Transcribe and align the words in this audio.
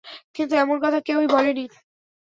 কিন্তু 0.35 0.53
এমন 0.55 0.77
কথা 0.83 0.99
কেউই 1.01 1.27
বলেননি। 1.27 1.65